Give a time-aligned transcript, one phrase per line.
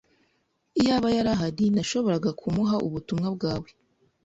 [0.79, 3.69] Iyaba yari ahari, nashoboraga kumuha ubutumwa bwawe.